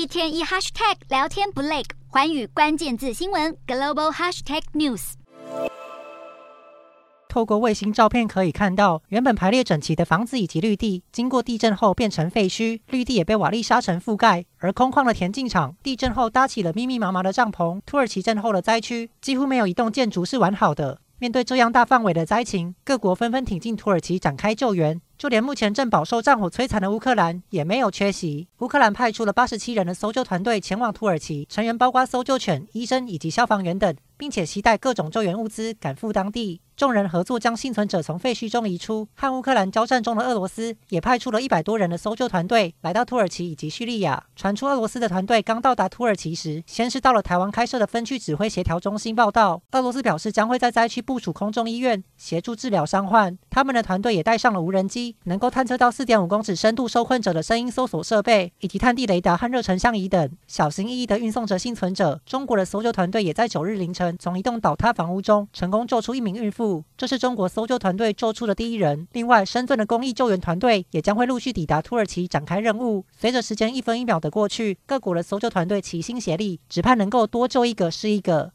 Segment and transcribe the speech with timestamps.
[0.00, 5.12] 一天一 hashtag 聊天不累，环宇关键字新闻 global hashtag news。
[7.28, 14.46] 透过卫星照片可以看到，原本排列整齐的房子以及绿地，经过地震后变成废墟，绿地也被瓦砾沙尘覆盖。
[14.56, 17.78] 而空旷的田径场，地震后搭起了密密麻麻的帐篷。
[17.84, 21.02] 土耳其震后的灾区，几乎没有一栋建筑是完好的。
[21.18, 24.98] 面对这样大范围的灾情，各国纷纷挺进土耳其展开救援。
[25.20, 28.48] 就连目前正饱受战火摧残的乌克兰也没有缺席。
[28.60, 36.62] 乌克兰派出了八十七人的搜救团队前往土耳其，成员包括搜救犬、医生以及消防员等，并且携带各种救援物资赶赴当地。
[36.74, 39.06] 众人合作将幸存者从废墟中移出。
[39.14, 44.24] 和乌克兰交战中的俄罗斯也派出了一百多人的搜救团队来到土耳其以及叙利亚。
[44.34, 49.60] 传出俄罗斯的团队刚到达土耳其时，先是到了台湾开设的分区指挥协调中心报道。
[49.72, 53.36] 俄罗斯表示将会在灾区部署空中医院，协助治疗伤患。
[53.50, 62.20] 他们的团队也带上了无人机能够探测到四点五公尺深度受困者的声音搜索设备，以及探地雷达和热成像仪等，小心翼翼地运送着幸存者。
[62.24, 66.82] 中国的搜救团队也在九日凌晨从一栋倒塌房屋中成功救出一名孕妇。
[66.96, 69.06] 这是中国搜救团队救出的第一人。
[69.12, 73.04] 另外，深圳的公益救援团队也将会陆续抵达土耳其展开任务。
[73.18, 78.48] 随着时间一分一秒的过去，各国的搜救团队齐心协力，只盼能够多救一个是一个。